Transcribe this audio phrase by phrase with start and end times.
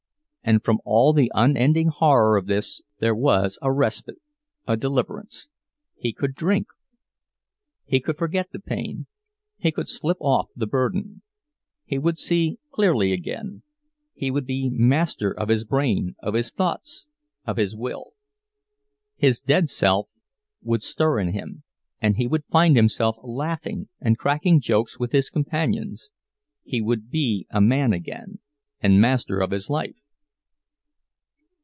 [0.43, 4.19] And from all the unending horror of this there was a respite,
[4.67, 6.67] a deliverance—he could drink!
[7.85, 9.05] He could forget the pain,
[9.57, 11.21] he could slip off the burden;
[11.85, 13.61] he would see clearly again,
[14.15, 17.07] he would be master of his brain, of his thoughts,
[17.45, 18.13] of his will.
[19.17, 20.09] His dead self
[20.63, 21.63] would stir in him,
[22.01, 27.61] and he would find himself laughing and cracking jokes with his companions—he would be a
[27.61, 28.39] man again,
[28.81, 29.95] and master of his life.